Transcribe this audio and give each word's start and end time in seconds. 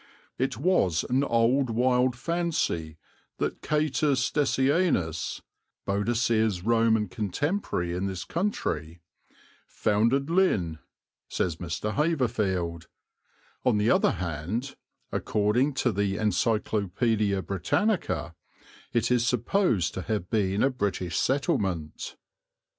"It 0.39 0.57
was 0.57 1.05
an 1.11 1.23
old 1.23 1.69
wild 1.69 2.15
fancy 2.15 2.97
that 3.37 3.61
Catus 3.61 4.31
Decianus," 4.31 5.41
Boadicea's 5.85 6.63
Roman 6.63 7.07
contemporary 7.07 7.93
in 7.93 8.07
this 8.07 8.23
country, 8.23 8.99
"founded 9.67 10.27
Lynn," 10.27 10.79
says 11.27 11.57
Mr. 11.57 11.93
Haverfield; 11.93 12.87
on 13.63 13.77
the 13.77 13.91
other 13.91 14.13
hand, 14.13 14.75
according 15.11 15.75
to 15.75 15.91
the 15.91 16.15
Encyclopædia 16.17 17.45
Britannica, 17.45 18.33
it 18.91 19.11
is 19.11 19.27
supposed 19.27 19.93
to 19.93 20.01
have 20.01 20.31
been 20.31 20.63
a 20.63 20.71
British 20.71 21.15
settlement. 21.19 22.15